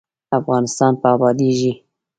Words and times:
افغانستان 0.37 0.91
به 1.01 1.07
ابادیږي؟ 1.15 1.71